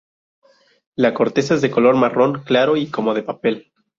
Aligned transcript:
La 0.95 1.13
corteza 1.13 1.53
es 1.53 1.61
de 1.61 1.69
color 1.69 1.95
marrón 1.95 2.41
claro 2.43 2.75
y 2.75 2.87
como 2.89 3.13
de 3.13 3.21
papel. 3.21 3.71